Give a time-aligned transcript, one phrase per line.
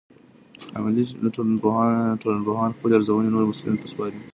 [0.75, 1.03] عملي
[1.35, 4.19] ټولنپوهان خپلې ارزونې نورو مسؤلینو ته سپاري.